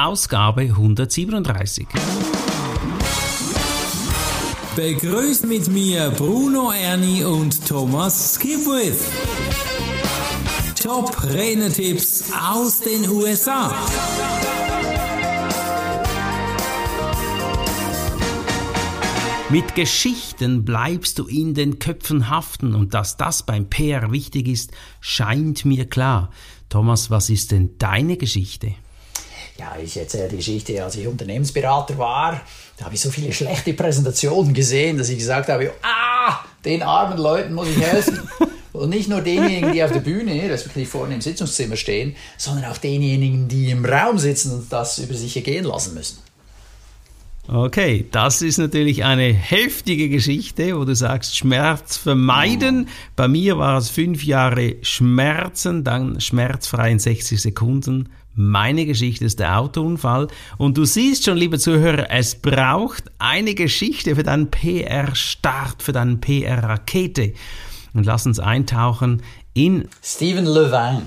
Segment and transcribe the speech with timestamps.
[0.00, 1.88] Ausgabe 137.
[4.76, 9.00] Begrüßt mit mir Bruno Erni und Thomas Skipwith.
[10.80, 13.74] Top Renetipps aus den USA.
[19.50, 24.70] Mit Geschichten bleibst du in den Köpfen haften und dass das beim PR wichtig ist,
[25.00, 26.30] scheint mir klar.
[26.68, 28.74] Thomas, was ist denn deine Geschichte?
[29.58, 32.40] Ja, ich erzähle die Geschichte, als ich Unternehmensberater war.
[32.76, 37.18] Da habe ich so viele schlechte Präsentationen gesehen, dass ich gesagt habe, ah, den armen
[37.18, 38.20] Leuten muss ich helfen.
[38.72, 42.78] Und nicht nur denjenigen, die auf der Bühne, respektive vorne im Sitzungszimmer stehen, sondern auch
[42.78, 46.18] denjenigen, die im Raum sitzen und das über sich ergehen lassen müssen.
[47.48, 52.88] Okay, das ist natürlich eine heftige Geschichte, wo du sagst, Schmerz vermeiden.
[53.16, 58.10] Bei mir war es fünf Jahre Schmerzen, dann schmerzfrei in 60 Sekunden.
[58.40, 60.28] Meine Geschichte ist der Autounfall.
[60.58, 66.18] Und du siehst schon, liebe Zuhörer, es braucht eine Geschichte für deinen PR-Start, für deine
[66.18, 67.32] PR-Rakete.
[67.94, 71.02] Und lass uns eintauchen in Stephen Levine.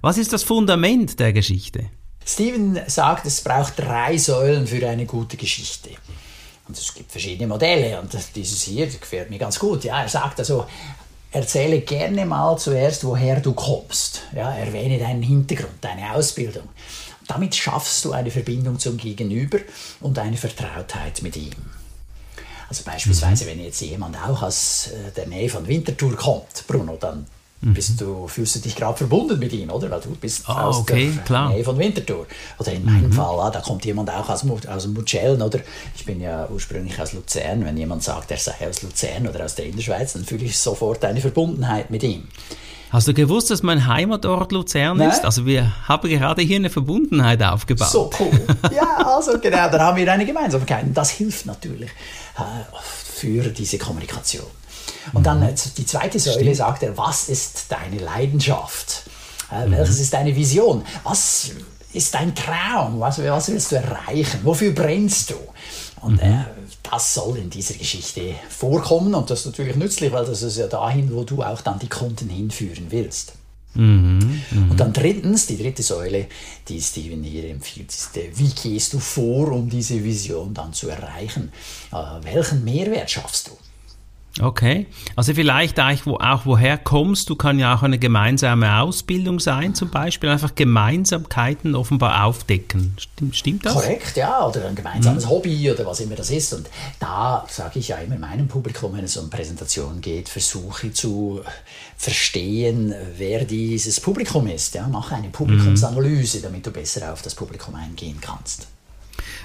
[0.00, 1.84] Was ist das Fundament der Geschichte?
[2.26, 5.90] Steven sagt, es braucht drei Säulen für eine gute Geschichte.
[6.66, 9.84] Und es gibt verschiedene Modelle und dieses hier gefällt mir ganz gut.
[9.84, 10.66] Ja, er sagt also,
[11.32, 14.22] erzähle gerne mal zuerst, woher du kommst.
[14.34, 16.68] Ja, erwähne deinen Hintergrund, deine Ausbildung.
[17.26, 19.58] Damit schaffst du eine Verbindung zum Gegenüber
[20.00, 21.52] und eine Vertrautheit mit ihm.
[22.68, 23.48] Also beispielsweise, mhm.
[23.48, 27.26] wenn jetzt jemand auch aus äh, der Nähe von Winterthur kommt, Bruno, dann.
[27.62, 29.90] Bist du, fühlst du dich gerade verbunden mit ihm, oder?
[29.90, 31.50] Weil du bist oh, aus okay, der klar.
[31.50, 32.26] Nähe von Winterthur.
[32.58, 33.12] Oder in meinem mhm.
[33.12, 35.60] Fall, ah, da kommt jemand auch aus, aus Mucellen, oder?
[35.94, 37.64] Ich bin ja ursprünglich aus Luzern.
[37.64, 41.04] Wenn jemand sagt, er sei aus Luzern oder aus der Innerschweiz, dann fühle ich sofort
[41.04, 42.26] eine Verbundenheit mit ihm.
[42.90, 45.08] Hast du gewusst, dass mein Heimatort Luzern Nein?
[45.08, 45.24] ist?
[45.24, 47.88] Also wir haben gerade hier eine Verbundenheit aufgebaut.
[47.88, 48.38] So cool.
[48.74, 50.84] Ja, also genau, da haben wir eine Gemeinsamkeit.
[50.92, 51.90] Das hilft natürlich
[52.36, 52.42] äh,
[52.74, 54.46] für diese Kommunikation.
[55.12, 55.54] Und dann mhm.
[55.76, 56.56] die zweite Säule Stimmt.
[56.56, 59.04] sagt er, was ist deine Leidenschaft?
[59.50, 59.72] Äh, mhm.
[59.72, 60.84] Welches ist deine Vision?
[61.04, 61.50] Was
[61.92, 63.00] ist dein Traum?
[63.00, 64.40] Was, was willst du erreichen?
[64.42, 65.34] Wofür brennst du?
[66.00, 66.28] Und mhm.
[66.28, 66.44] äh,
[66.82, 70.66] das soll in dieser Geschichte vorkommen und das ist natürlich nützlich, weil das ist ja
[70.66, 73.34] dahin, wo du auch dann die Kunden hinführen willst.
[73.74, 74.70] Mhm, mh.
[74.70, 76.26] Und dann drittens, die dritte Säule,
[76.68, 80.90] die Steven hier empfiehlt, ist, äh, wie gehst du vor, um diese Vision dann zu
[80.90, 81.52] erreichen?
[81.90, 83.52] Äh, welchen Mehrwert schaffst du?
[84.40, 89.40] Okay, also vielleicht auch, wo, auch woher kommst du, kann ja auch eine gemeinsame Ausbildung
[89.40, 92.96] sein, zum Beispiel einfach Gemeinsamkeiten offenbar aufdecken.
[92.98, 93.74] Stimmt, stimmt das?
[93.74, 95.30] Korrekt, ja, oder ein gemeinsames mhm.
[95.30, 96.54] Hobby oder was immer das ist.
[96.54, 101.42] Und da sage ich ja immer meinem Publikum, wenn es um Präsentationen geht, versuche zu
[101.98, 104.74] verstehen, wer dieses Publikum ist.
[104.74, 108.66] Ja, mache eine Publikumsanalyse, damit du besser auf das Publikum eingehen kannst.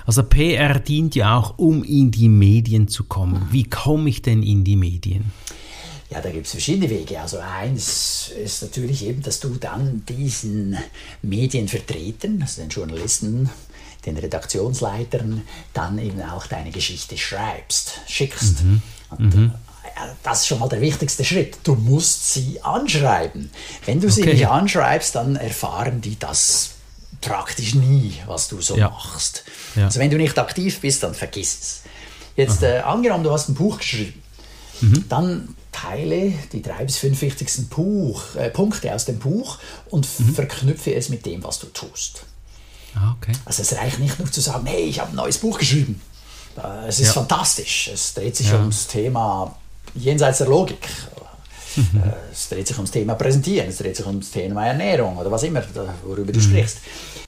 [0.07, 3.49] Also PR dient ja auch, um in die Medien zu kommen.
[3.51, 5.33] Wie komme ich denn in die Medien?
[6.09, 7.19] Ja, da gibt es verschiedene Wege.
[7.19, 10.77] Also eins ist natürlich eben, dass du dann diesen
[11.21, 13.49] Medienvertretern, also den Journalisten,
[14.05, 15.41] den Redaktionsleitern,
[15.73, 18.63] dann eben auch deine Geschichte schreibst, schickst.
[18.63, 18.81] Mhm.
[19.09, 19.51] Und mhm.
[20.23, 21.57] das ist schon mal der wichtigste Schritt.
[21.65, 23.51] Du musst sie anschreiben.
[23.85, 24.35] Wenn du sie okay.
[24.35, 26.76] nicht anschreibst, dann erfahren die das
[27.21, 28.89] praktisch nie, was du so ja.
[28.89, 29.43] machst.
[29.75, 29.85] Ja.
[29.85, 31.81] Also wenn du nicht aktiv bist, dann vergiss es.
[32.35, 34.21] Jetzt äh, angenommen, du hast ein Buch geschrieben,
[34.81, 35.05] mhm.
[35.09, 39.57] dann teile die drei bis fünf wichtigsten Buch, äh, Punkte aus dem Buch
[39.89, 40.35] und mhm.
[40.35, 42.23] verknüpfe es mit dem, was du tust.
[42.95, 43.33] Ah, okay.
[43.45, 46.01] Also es reicht nicht nur zu sagen, hey, ich habe ein neues Buch geschrieben.
[46.57, 47.13] Äh, es ist ja.
[47.13, 47.89] fantastisch.
[47.93, 49.55] Es dreht sich ums Thema
[49.93, 50.87] jenseits der Logik.
[51.77, 52.03] Mhm.
[52.31, 55.63] Es dreht sich ums Thema Präsentieren, es dreht sich ums Thema Ernährung oder was immer,
[56.03, 56.43] worüber du mhm.
[56.43, 56.79] sprichst.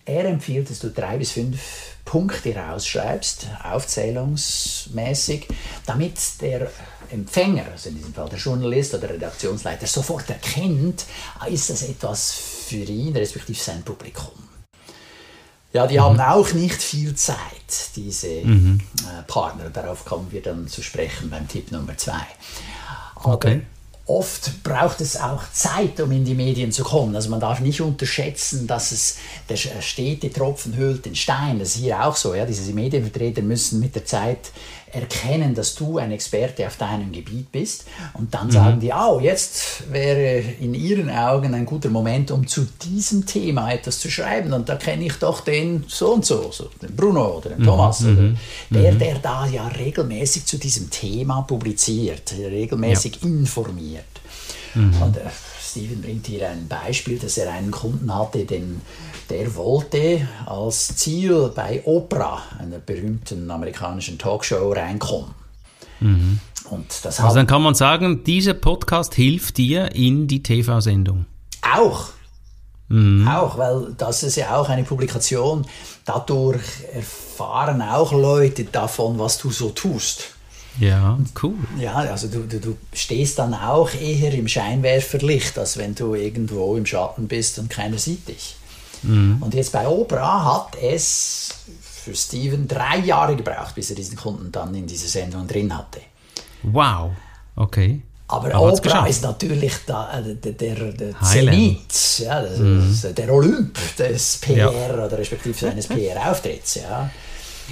[0.06, 1.60] Er empfiehlt, dass du drei bis fünf
[2.04, 5.48] Punkte rausschreibst, aufzählungsmäßig,
[5.86, 6.72] damit der
[7.12, 11.06] Empfänger, also in diesem Fall der Journalist oder der Redaktionsleiter, sofort erkennt,
[11.40, 14.32] ah, ist das etwas für ihn, respektive sein Publikum.
[15.72, 16.02] Ja, die mhm.
[16.02, 17.38] haben auch nicht viel Zeit,
[17.96, 18.80] diese mhm.
[19.04, 19.70] Äh, Partner.
[19.70, 22.26] Darauf kommen wir dann zu sprechen beim Tipp Nummer zwei.
[23.16, 23.62] Aber okay
[24.10, 27.16] oft braucht es auch Zeit, um in die Medien zu kommen.
[27.16, 29.18] Also man darf nicht unterschätzen, dass es
[29.48, 31.60] der stete Tropfen hüllt den Stein.
[31.60, 32.34] Das ist hier auch so.
[32.34, 32.46] Ja?
[32.46, 34.52] Diese Medienvertreter müssen mit der Zeit
[34.92, 38.52] erkennen, dass du ein Experte auf deinem Gebiet bist und dann mhm.
[38.52, 43.72] sagen die, oh, jetzt wäre in ihren Augen ein guter Moment, um zu diesem Thema
[43.72, 47.38] etwas zu schreiben und da kenne ich doch den so und so, so den Bruno
[47.38, 47.66] oder den mhm.
[47.66, 48.38] Thomas, mhm.
[48.72, 49.00] oder der, mhm.
[49.00, 53.28] der da ja regelmäßig zu diesem Thema publiziert, regelmäßig ja.
[53.28, 54.06] informiert.
[54.76, 55.02] Mhm.
[55.02, 55.22] Und, äh,
[55.70, 58.82] Steven bringt hier ein Beispiel, dass er einen Kunden hatte, den,
[59.30, 65.32] der wollte als Ziel bei Oprah, einer berühmten amerikanischen Talkshow, reinkommen.
[66.00, 66.40] Mhm.
[66.70, 71.26] Und das also dann kann man sagen, dieser Podcast hilft dir in die TV-Sendung.
[71.62, 72.10] Auch.
[72.90, 73.28] Mhm.
[73.28, 75.66] Auch, weil das ist ja auch eine Publikation.
[76.06, 80.36] Dadurch erfahren auch Leute davon, was du so tust.
[80.80, 81.56] Ja, cool.
[81.78, 86.76] Ja, also du, du, du stehst dann auch eher im Scheinwerferlicht, als wenn du irgendwo
[86.78, 88.56] im Schatten bist und keiner sieht dich.
[89.04, 89.38] Mhm.
[89.42, 91.50] Und jetzt bei Oprah hat es
[91.82, 96.02] für Steven drei Jahre gebraucht, bis er diesen Kunden dann in dieser Sendung drin hatte.
[96.64, 97.12] Wow,
[97.56, 98.02] okay.
[98.28, 102.92] Aber, Aber Oprah ist natürlich da, äh, der, der, der Zenit, ja, das mhm.
[102.92, 105.06] ist der Olymp des PR ja.
[105.06, 106.76] oder respektive seines PR-Auftritts.
[106.76, 107.10] Ja.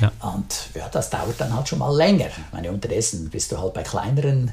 [0.01, 0.11] Ja.
[0.21, 2.27] Und ja, das dauert dann halt schon mal länger.
[2.27, 4.51] Ich meine, unterdessen bist du halt bei kleineren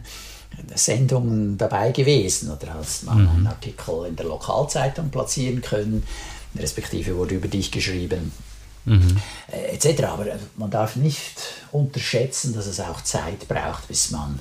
[0.74, 3.28] Sendungen dabei gewesen oder hast mal mhm.
[3.28, 6.04] einen Artikel in der Lokalzeitung platzieren können,
[6.56, 8.32] respektive wurde über dich geschrieben.
[8.84, 9.16] Mhm.
[9.50, 10.04] Äh, etc.
[10.04, 11.40] Aber man darf nicht
[11.72, 14.38] unterschätzen, dass es auch Zeit braucht, bis man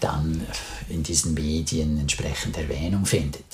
[0.00, 0.46] dann
[0.88, 3.44] in diesen Medien entsprechend Erwähnung findet.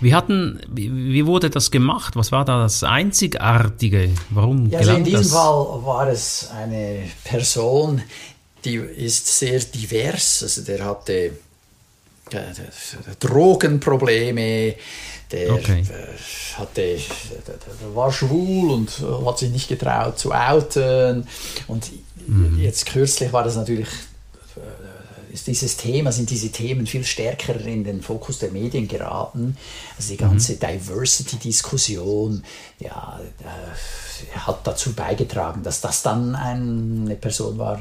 [0.00, 2.16] Wie, hatten, wie, wurde das gemacht?
[2.16, 4.10] Was war da das Einzigartige?
[4.30, 5.32] Warum ja, also in diesem das?
[5.32, 8.00] Fall war es eine Person,
[8.64, 10.42] die ist sehr divers.
[10.42, 11.32] Also der hatte äh,
[13.18, 14.74] Drogenprobleme,
[15.30, 15.82] der okay.
[15.82, 16.98] Äh, hatte,
[17.94, 18.90] war schwul und
[19.26, 21.26] hat sich nicht getraut zu outen.
[21.66, 21.90] Und
[22.26, 22.58] mhm.
[22.60, 23.88] jetzt kürzlich war das natürlich
[25.32, 29.56] ist dieses Thema, sind diese Themen viel stärker in den Fokus der Medien geraten.
[29.96, 30.58] Also die ganze mhm.
[30.60, 32.42] Diversity-Diskussion
[32.78, 37.80] ja, äh, hat dazu beigetragen, dass das dann eine Person war,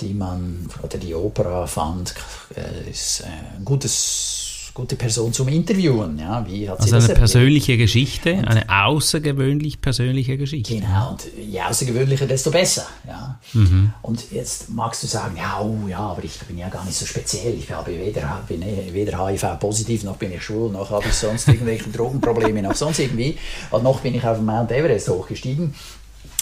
[0.00, 2.14] die man, oder die Opera fand,
[2.54, 6.18] äh, ist ein gutes gute Person zum Interviewen.
[6.18, 10.74] Ja, wie hat sie also eine persönliche Geschichte, und eine außergewöhnlich persönliche Geschichte.
[10.74, 12.86] Genau, und je außergewöhnlicher, desto besser.
[13.08, 13.40] Ja.
[13.54, 13.94] Mhm.
[14.02, 17.06] Und jetzt magst du sagen, ja, oh, ja, aber ich bin ja gar nicht so
[17.06, 17.54] speziell.
[17.54, 21.88] Ich habe weder, bin weder HIV-positiv, noch bin ich schwul, noch habe ich sonst irgendwelche
[21.92, 23.38] Drogenprobleme, noch sonst irgendwie.
[23.70, 25.74] Und noch bin ich auf Mount Everest hochgestiegen.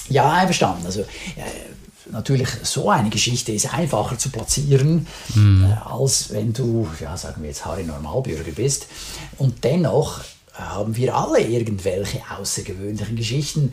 [0.08, 0.84] Ja, einverstanden.
[0.84, 1.04] Also,
[2.10, 5.64] natürlich so eine Geschichte ist einfacher zu platzieren, mhm.
[5.64, 8.86] äh, als wenn du, ja, sagen wir jetzt Harry Normalbürger bist.
[9.38, 10.20] Und dennoch
[10.52, 13.72] haben wir alle irgendwelche außergewöhnlichen Geschichten.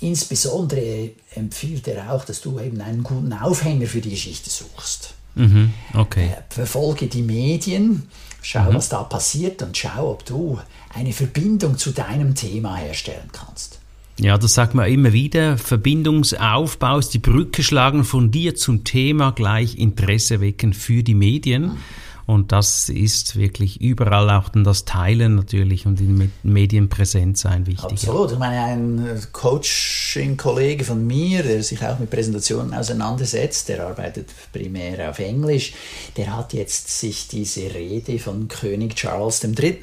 [0.00, 5.14] Insbesondere empfiehlt er auch, dass du eben einen guten Aufhänger für die Geschichte suchst.
[5.34, 5.72] Mhm.
[5.94, 6.26] Okay.
[6.26, 8.08] Äh, verfolge die Medien,
[8.42, 8.74] schau, mhm.
[8.74, 10.58] was da passiert und schau, ob du
[10.94, 13.78] eine Verbindung zu deinem Thema herstellen kannst.
[14.18, 15.58] Ja, das sagt man immer wieder.
[15.58, 21.78] Verbindungsaufbau ist die Brücke schlagen von dir zum Thema, gleich Interesse wecken für die Medien.
[22.24, 27.66] Und das ist wirklich überall auch dann das Teilen natürlich und in Medien präsent sein
[27.66, 27.84] wichtig.
[27.84, 28.32] Absolut.
[28.32, 35.10] Ich meine, ein Coaching-Kollege von mir, der sich auch mit Präsentationen auseinandersetzt, der arbeitet primär
[35.10, 35.74] auf Englisch,
[36.16, 39.78] der hat jetzt sich diese Rede von König Charles III.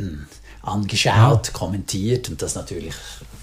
[0.62, 1.54] angeschaut, ja.
[1.54, 2.96] kommentiert und das natürlich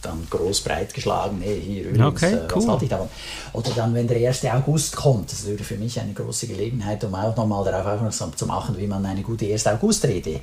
[0.07, 3.09] dann groß breit geschlagen, hey, hier übrigens, okay, äh, was hatte ich davon?
[3.53, 4.45] Oder dann, wenn der 1.
[4.47, 8.47] August kommt, das wäre für mich eine große Gelegenheit, um auch nochmal darauf aufmerksam zu
[8.47, 9.67] machen, wie man eine gute 1.
[9.67, 10.41] August-Rede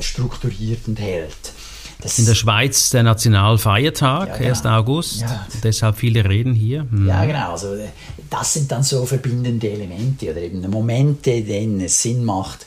[0.00, 1.52] strukturiert und hält.
[2.00, 4.48] Das in der Schweiz der Nationalfeiertag, ja, genau.
[4.50, 4.66] 1.
[4.66, 5.46] August, ja.
[5.62, 6.84] deshalb viele Reden hier.
[6.90, 7.08] Mhm.
[7.08, 7.52] Ja, genau.
[7.52, 7.76] Also,
[8.28, 12.66] das sind dann so verbindende Elemente oder eben Momente, denen es Sinn macht,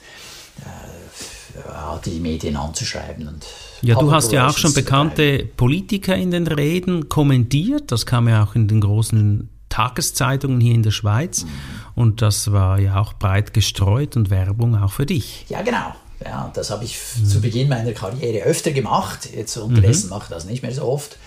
[2.05, 3.45] äh, die Medien anzuschreiben und
[3.81, 7.91] ja, du hast ja auch schon bekannte Politiker in den Reden kommentiert.
[7.91, 11.43] Das kam ja auch in den großen Tageszeitungen hier in der Schweiz.
[11.43, 11.49] Mhm.
[11.95, 15.45] Und das war ja auch breit gestreut und Werbung auch für dich.
[15.49, 15.93] Ja, genau.
[16.23, 17.25] Ja, das habe ich mhm.
[17.25, 19.29] zu Beginn meiner Karriere öfter gemacht.
[19.31, 20.11] Jetzt unterdessen mhm.
[20.11, 21.17] mache ich das nicht mehr so oft.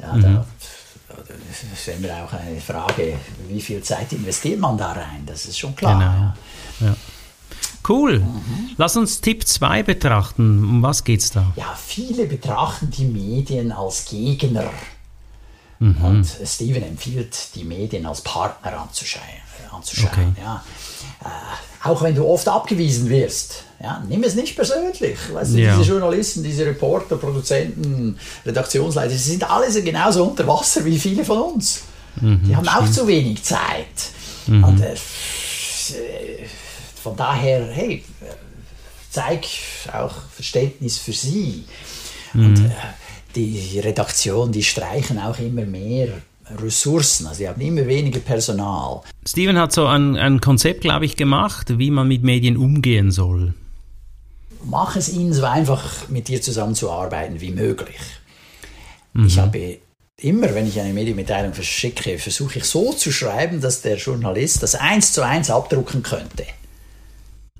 [0.00, 0.22] Ja, mhm.
[0.22, 0.46] da,
[1.76, 3.14] stellen wir auch eine Frage,
[3.48, 5.24] wie viel Zeit investiert man da rein?
[5.26, 6.34] Das ist schon klar.
[6.78, 6.90] Genau.
[6.90, 6.96] Ja.
[7.88, 8.20] Cool.
[8.20, 8.70] Mhm.
[8.76, 10.64] Lass uns Tipp 2 betrachten.
[10.64, 11.52] Um was geht es da?
[11.56, 14.70] Ja, viele betrachten die Medien als Gegner.
[15.78, 16.04] Mhm.
[16.04, 19.24] Und Steven empfiehlt, die Medien als Partner anzuschauen.
[19.72, 20.42] anzuschauen okay.
[20.42, 20.62] ja.
[21.24, 23.64] Äh, auch wenn du oft abgewiesen wirst.
[23.82, 25.18] Ja, nimm es nicht persönlich.
[25.32, 25.76] Weißt du, ja.
[25.76, 31.38] Diese Journalisten, diese Reporter, Produzenten, Redaktionsleiter, sie sind alle genauso unter Wasser wie viele von
[31.38, 31.82] uns.
[32.20, 32.82] Mhm, die haben stimmt.
[32.82, 33.86] auch zu wenig Zeit.
[34.46, 34.64] Mhm.
[34.64, 34.94] Und, äh,
[37.02, 38.04] von daher, hey,
[39.10, 39.46] zeig
[39.92, 41.64] auch Verständnis für sie.
[42.32, 42.46] Mhm.
[42.46, 42.70] Und äh,
[43.34, 46.08] die Redaktion, die streichen auch immer mehr
[46.62, 49.02] Ressourcen, also sie haben immer weniger Personal.
[49.26, 53.54] Steven hat so ein, ein Konzept, glaube ich, gemacht, wie man mit Medien umgehen soll.
[54.64, 58.00] mach es ihnen so einfach, mit dir zusammenzuarbeiten wie möglich.
[59.26, 59.78] Ich habe
[60.16, 64.74] immer, wenn ich eine Medienmitteilung verschicke, versuche ich so zu schreiben, dass der Journalist das
[64.74, 66.44] eins zu eins abdrucken könnte.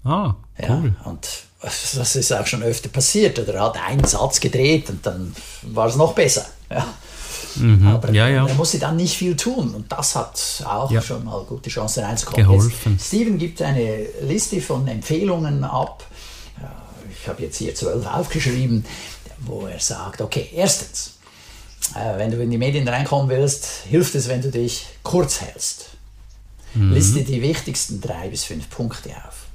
[0.04, 0.34] Ah,
[0.68, 0.94] cool.
[0.94, 1.28] Ja, und
[1.62, 3.38] das ist auch schon öfter passiert.
[3.38, 6.46] Oder er hat einen Satz gedreht und dann war es noch besser.
[6.70, 6.86] Ja.
[7.56, 7.86] Mhm.
[7.88, 8.46] Aber Ja, ja.
[8.46, 11.02] er musste dann nicht viel tun und das hat auch Ja.
[11.02, 12.46] schon mal gute Chancen reinzukommen.
[12.46, 12.92] Geholfen.
[12.92, 16.04] Jetzt, Steven gibt eine Liste von Empfehlungen ab.
[17.20, 18.84] Ich habe jetzt hier zwölf aufgeschrieben,
[19.40, 21.18] wo er sagt, okay, erstens,
[21.94, 25.86] äh, wenn du in die Medien reinkommen willst, hilft es, wenn du dich kurz hältst.
[26.74, 29.49] Liste die wichtigsten drei bis fünf Punkte auf.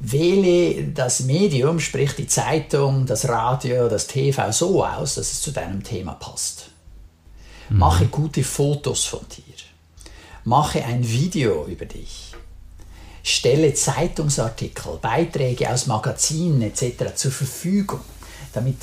[0.00, 5.50] Wähle das Medium, sprich die Zeitung, das Radio, das TV so aus, dass es zu
[5.50, 6.70] deinem Thema passt.
[7.68, 9.54] Mache gute Fotos von dir.
[10.44, 12.32] Mache ein Video über dich.
[13.22, 17.14] Stelle Zeitungsartikel, Beiträge aus Magazinen etc.
[17.14, 18.00] zur Verfügung,
[18.54, 18.78] damit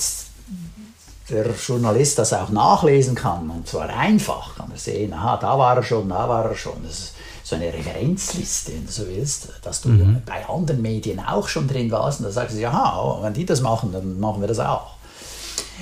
[1.30, 3.50] der Journalist das auch nachlesen kann.
[3.50, 4.56] Und zwar einfach.
[4.56, 6.84] Kann er sehen, aha, da war er schon, da war er schon.
[6.84, 7.14] Das
[7.46, 9.90] so eine Referenzliste, wenn du so willst, dass du
[10.26, 12.20] bei anderen Medien auch schon drin warst.
[12.20, 14.96] Und da sagst du, aha, wenn die das machen, dann machen wir das auch.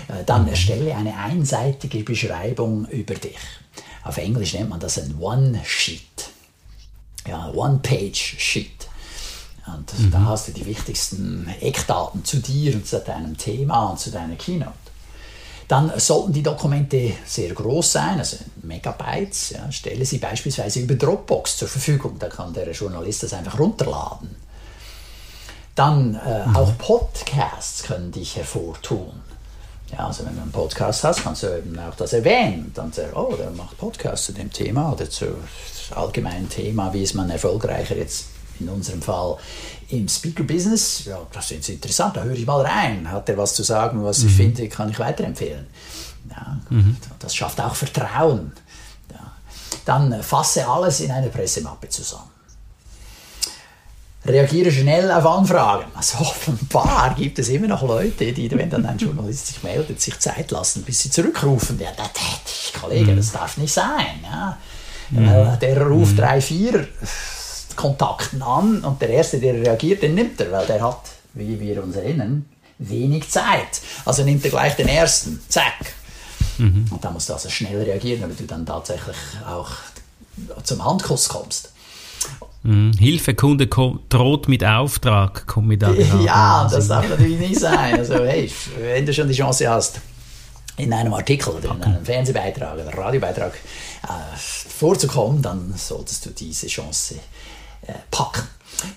[0.09, 3.37] Äh, Dann erstelle eine einseitige Beschreibung über dich.
[4.03, 6.01] Auf Englisch nennt man das ein One-Sheet.
[7.29, 8.87] Ja, One-Page-Sheet.
[9.65, 14.11] Und da hast du die wichtigsten Eckdaten zu dir und zu deinem Thema und zu
[14.11, 14.73] deiner Keynote.
[15.67, 19.51] Dann sollten die Dokumente sehr groß sein, also Megabytes.
[19.51, 24.35] Ja, stelle sie beispielsweise über Dropbox zur Verfügung, da kann der Journalist das einfach runterladen.
[25.75, 29.21] Dann äh, auch Podcasts können dich hervortun.
[29.91, 32.71] Ja, also wenn du einen Podcast hast, kannst du eben auch das erwähnen.
[32.73, 35.25] Dann sagst du, oh, der macht Podcast zu dem Thema oder zu
[35.95, 38.25] allgemeinen Thema, wie ist man erfolgreicher jetzt
[38.59, 39.37] in unserem Fall
[39.89, 41.05] im Speaker-Business.
[41.05, 43.09] Ja, das ist interessant, da höre ich mal rein.
[43.11, 45.67] Hat er was zu sagen, was ich finde, kann ich weiterempfehlen.
[46.29, 46.59] Ja,
[47.19, 48.51] Das schafft auch Vertrauen.
[49.11, 49.31] Ja.
[49.85, 52.29] Dann fasse alles in eine Pressemappe zusammen.
[54.25, 55.91] Reagiere schnell auf Anfragen.
[55.93, 60.17] Also offenbar gibt es immer noch Leute, die, wenn dann ein Journalist sich meldet, sich
[60.17, 61.77] Zeit lassen, bis sie zurückrufen.
[61.77, 64.23] Ja, das, das, Kollege, das darf nicht sein.
[64.23, 64.57] Ja.
[65.09, 66.87] Weil der ruft drei, vier
[67.75, 71.01] Kontakten an und der Erste, der reagiert, den nimmt er, weil der hat,
[71.33, 72.45] wie wir uns erinnern,
[72.79, 73.81] wenig Zeit.
[74.05, 75.39] Also nimmt er gleich den Ersten.
[75.49, 75.93] Zack.
[76.59, 79.15] Und da musst du also schnell reagieren, damit du dann tatsächlich
[79.47, 79.71] auch
[80.63, 81.71] zum Handkuss kommst.
[82.63, 82.93] Mhm.
[82.97, 87.95] Hilfekunde ko- droht mit Auftrag, kommt mir da gerade Ja, das darf natürlich nicht sein.
[87.99, 88.49] Also, hey,
[88.79, 89.99] wenn du schon die Chance hast,
[90.77, 93.53] in einem Artikel oder in einem Fernsehbeitrag oder Radiobeitrag
[94.03, 97.15] äh, vorzukommen, dann solltest du diese Chance
[98.11, 98.47] packen.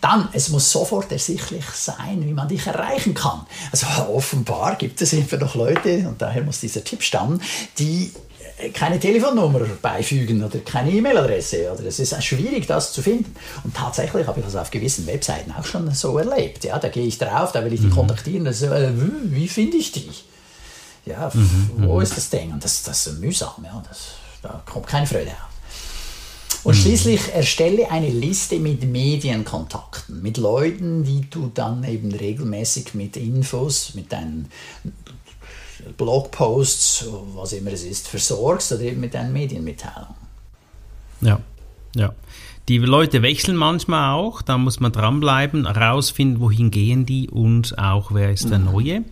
[0.00, 3.47] Dann, es muss sofort ersichtlich sein, wie man dich erreichen kann.
[3.71, 7.40] Also offenbar gibt es immer noch Leute, und daher muss dieser Tipp stammen,
[7.78, 8.12] die
[8.59, 11.73] äh, keine Telefonnummer beifügen oder keine E-Mail-Adresse.
[11.73, 13.35] Oder es ist schwierig, das zu finden.
[13.64, 16.64] Und tatsächlich habe ich das auf gewissen Webseiten auch schon so erlebt.
[16.64, 18.45] Ja, da gehe ich drauf, da will ich die kontaktieren.
[18.45, 20.11] Das, äh, wie, finde ich die?
[21.05, 21.31] Ja,
[21.76, 22.52] wo ist das Ding?
[22.52, 23.62] Und das, das ist mühsam.
[23.62, 25.56] Ja, das, da kommt keine Freude auf.
[26.66, 33.16] Und schließlich erstelle eine Liste mit Medienkontakten, mit Leuten, die du dann eben regelmäßig mit
[33.16, 34.49] Infos, mit deinen
[35.96, 37.06] Blogposts,
[37.37, 40.16] was immer es ist, versorgst oder eben mit deinen Medienmitteilungen.
[41.20, 41.38] Ja,
[41.94, 42.12] ja.
[42.66, 48.12] Die Leute wechseln manchmal auch, da muss man dranbleiben, herausfinden, wohin gehen die und auch,
[48.12, 49.04] wer ist der Neue.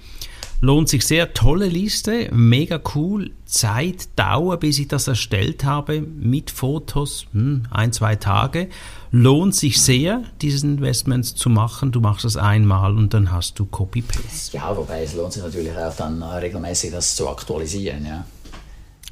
[0.65, 3.33] Lohnt sich sehr, tolle Liste, mega cool.
[3.45, 8.71] Zeit, Dauer, bis ich das erstellt habe, mit Fotos, hm, ein, zwei Tage.
[9.11, 11.93] Lohnt sich sehr, diese Investments zu machen.
[11.93, 14.57] Du machst das einmal und dann hast du Copy-Paste.
[14.57, 18.07] Ja, wobei es lohnt sich natürlich auch dann äh, regelmäßig das zu aktualisieren.
[18.07, 18.25] Ja.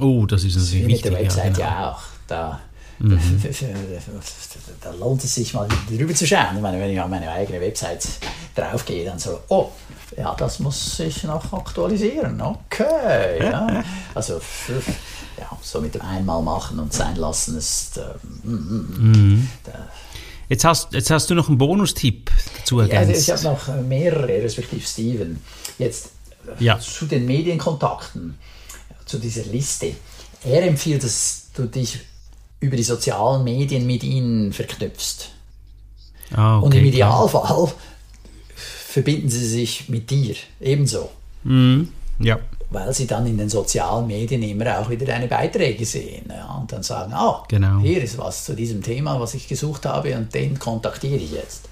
[0.00, 1.10] Oh, das ist natürlich Wie mit wichtig.
[1.10, 1.66] der Website genau.
[1.68, 2.02] ja, auch.
[2.28, 2.60] Da,
[4.80, 6.56] da lohnt es sich mal drüber zu schauen.
[6.56, 8.08] Ich meine, wenn ich auf meine eigene Website
[8.54, 9.70] draufgehe, dann so, oh,
[10.16, 12.40] ja, das muss ich noch aktualisieren.
[12.40, 13.42] Okay.
[13.42, 13.82] Ja.
[14.14, 14.40] Also,
[15.38, 17.98] ja, so mit dem einmal machen und sein lassen ist.
[18.42, 19.72] Mm, da,
[20.48, 23.22] Jetzt hast, jetzt hast du noch einen Bonustipp dazu ja, also ergänzt.
[23.28, 25.42] ich habe noch mehrere, respektive Steven.
[25.78, 26.10] Jetzt
[26.58, 26.78] äh, Ja.
[26.78, 28.36] zu den Medienkontakten,
[29.06, 29.94] zu dieser Liste.
[30.44, 32.00] Er empfiehlt, dass du dich
[32.60, 35.30] über die sozialen Medien mit ihnen verknüpfst.
[36.34, 36.92] ah, okay, Und im klar.
[38.92, 41.10] Verbinden sie sich mit dir ebenso.
[41.44, 41.88] Mhm.
[42.18, 42.38] Ja.
[42.68, 46.26] Weil sie dann in den sozialen Medien immer auch wieder deine Beiträge sehen.
[46.28, 47.80] Ja, und dann sagen, ah, Genau.
[47.80, 51.70] hier ist was zu diesem Thema, was ich gesucht habe und den kontaktiere ich jetzt.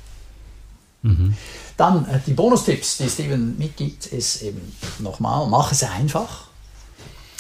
[1.03, 1.35] Mhm.
[1.77, 6.47] Dann äh, die Bonustipps, die Steven mitgibt, ist eben nochmal, mach es einfach.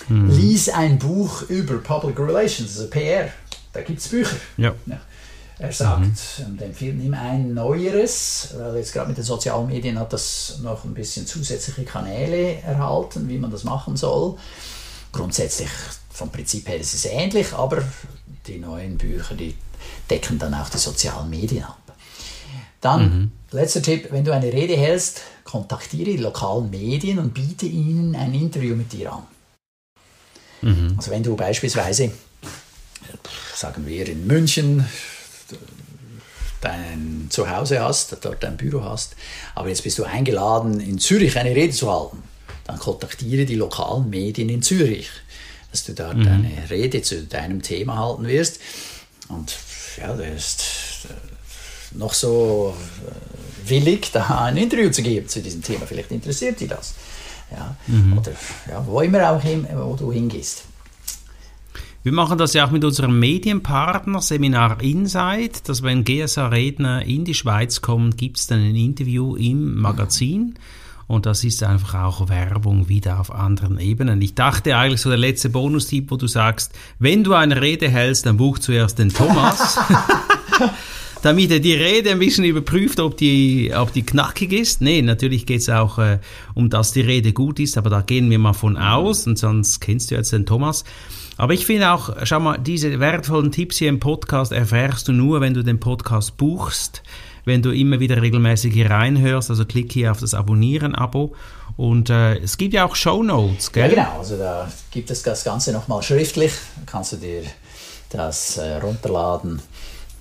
[0.08, 0.30] Mhm.
[0.30, 3.30] Lies ein Buch über Public Relations, also PR.
[3.72, 4.36] Da gibt es Bücher.
[4.58, 4.74] Ja.
[4.84, 5.00] ja.
[5.60, 6.00] Er sagt,
[6.38, 6.46] mhm.
[6.46, 10.84] und empfiehlt ihm ein neueres, weil jetzt gerade mit den sozialen Medien hat das noch
[10.84, 14.38] ein bisschen zusätzliche Kanäle erhalten, wie man das machen soll.
[15.12, 15.68] Grundsätzlich
[16.10, 17.82] vom Prinzip her ist es ähnlich, aber
[18.46, 19.54] die neuen Bücher, die
[20.08, 21.76] decken dann auch die sozialen Medien ab.
[22.80, 23.32] Dann, mhm.
[23.50, 28.32] letzter Tipp, wenn du eine Rede hältst, kontaktiere die lokalen Medien und biete ihnen ein
[28.32, 29.26] Interview mit dir an.
[30.62, 30.94] Mhm.
[30.96, 32.12] Also wenn du beispielsweise,
[33.54, 34.86] sagen wir in München,
[36.60, 39.16] dein Zuhause hast, dort dein Büro hast,
[39.54, 42.22] aber jetzt bist du eingeladen, in Zürich eine Rede zu halten,
[42.66, 45.08] dann kontaktiere die lokalen Medien in Zürich,
[45.70, 46.26] dass du dort mhm.
[46.26, 48.60] eine Rede zu deinem Thema halten wirst.
[49.28, 49.56] Und
[49.98, 52.74] ja, der ist äh, noch so
[53.06, 55.86] äh, willig, da ein Interview zu geben zu diesem Thema.
[55.86, 56.94] Vielleicht interessiert dich das.
[57.50, 58.18] Ja, mhm.
[58.18, 58.32] Oder
[58.68, 60.64] ja, wo immer auch hin, wo du hingehst.
[62.02, 67.34] Wir machen das ja auch mit unserem Medienpartner Seminar Insight, dass wenn GSA-Redner in die
[67.34, 70.54] Schweiz kommen, gibt es dann ein Interview im Magazin.
[71.06, 74.22] Und das ist einfach auch Werbung wieder auf anderen Ebenen.
[74.22, 78.24] Ich dachte eigentlich so der letzte Bonustipp, wo du sagst, wenn du eine Rede hältst,
[78.24, 79.78] dann buch zuerst den Thomas.
[81.22, 84.80] damit er die Rede ein bisschen überprüft, ob die, ob die knackig ist.
[84.80, 86.18] Nee, natürlich geht es auch äh,
[86.54, 89.80] um, dass die Rede gut ist, aber da gehen wir mal von aus und sonst
[89.80, 90.84] kennst du jetzt den Thomas.
[91.36, 95.40] Aber ich finde auch, schau mal, diese wertvollen Tipps hier im Podcast erfährst du nur,
[95.40, 97.02] wenn du den Podcast buchst,
[97.46, 99.48] wenn du immer wieder regelmäßig hier reinhörst.
[99.48, 101.34] Also klick hier auf das Abonnieren-Abo.
[101.78, 103.84] Und äh, es gibt ja auch Show Notes, gell?
[103.84, 104.18] Ja, genau.
[104.18, 106.52] Also da gibt es das Ganze nochmal schriftlich.
[106.76, 107.42] Dann kannst du dir
[108.10, 109.62] das äh, runterladen.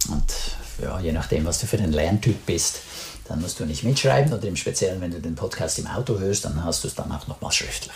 [0.09, 2.81] Und ja, je nachdem, was du für ein Lerntyp bist,
[3.27, 4.33] dann musst du nicht mitschreiben.
[4.33, 7.11] Oder im Speziellen, wenn du den Podcast im Auto hörst, dann hast du es dann
[7.11, 7.93] auch nochmal schriftlich.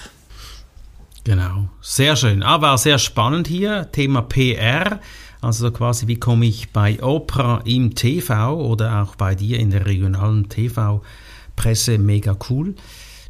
[1.23, 2.43] Genau, sehr schön.
[2.43, 4.99] Ah, sehr spannend hier, Thema PR.
[5.41, 9.85] Also quasi, wie komme ich bei Opera im TV oder auch bei dir in der
[9.85, 12.75] regionalen TV-Presse, mega cool.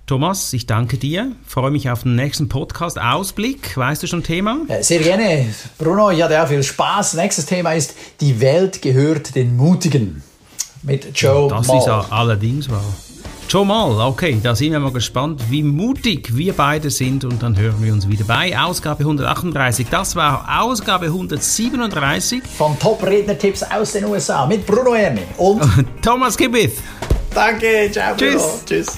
[0.05, 1.31] Thomas, ich danke dir.
[1.47, 2.99] Freue mich auf den nächsten Podcast.
[2.99, 4.57] Ausblick, weißt du schon Thema?
[4.67, 5.45] Äh, sehr gerne.
[5.77, 7.13] Bruno, ich hatte auch viel Spaß.
[7.13, 10.21] Nächstes Thema ist Die Welt gehört den Mutigen
[10.81, 11.77] mit Joe Das Mall.
[11.77, 12.83] ist ja allerdings wahr.
[13.47, 17.57] Schon mal, okay, da sind wir mal gespannt, wie mutig wir beide sind und dann
[17.57, 19.87] hören wir uns wieder bei Ausgabe 138.
[19.89, 25.61] Das war Ausgabe 137 von Top-Redner-Tipps aus den USA mit Bruno Erni und
[26.01, 26.73] Thomas Kibith.
[27.33, 28.59] Danke, ciao, Bruno.
[28.65, 28.97] Tschüss.